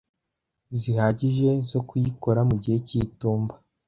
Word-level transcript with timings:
zihagije 0.79 1.49
zo 1.69 1.79
kuyikora 1.87 2.41
mu 2.49 2.55
gihe 2.63 2.77
cy'itumba. 2.87 3.53